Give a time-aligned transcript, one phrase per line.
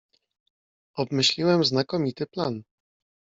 [0.95, 2.63] "„Obmyśliłem znakomity plan."